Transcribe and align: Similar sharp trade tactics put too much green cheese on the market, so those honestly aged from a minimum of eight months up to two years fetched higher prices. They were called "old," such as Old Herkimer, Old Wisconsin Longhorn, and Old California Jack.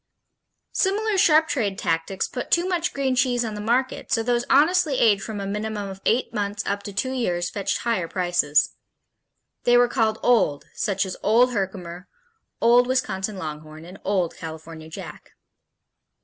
Similar 0.73 1.15
sharp 1.19 1.47
trade 1.47 1.77
tactics 1.77 2.27
put 2.27 2.49
too 2.49 2.67
much 2.67 2.91
green 2.91 3.15
cheese 3.15 3.45
on 3.45 3.53
the 3.53 3.61
market, 3.61 4.11
so 4.11 4.23
those 4.23 4.45
honestly 4.49 4.97
aged 4.97 5.21
from 5.23 5.39
a 5.39 5.45
minimum 5.45 5.87
of 5.89 6.01
eight 6.07 6.33
months 6.33 6.63
up 6.65 6.81
to 6.81 6.91
two 6.91 7.11
years 7.11 7.51
fetched 7.51 7.77
higher 7.77 8.07
prices. 8.07 8.71
They 9.63 9.77
were 9.77 9.87
called 9.87 10.17
"old," 10.23 10.65
such 10.73 11.05
as 11.05 11.17
Old 11.21 11.51
Herkimer, 11.53 12.07
Old 12.59 12.87
Wisconsin 12.87 13.37
Longhorn, 13.37 13.85
and 13.85 13.99
Old 14.03 14.35
California 14.35 14.89
Jack. 14.89 15.33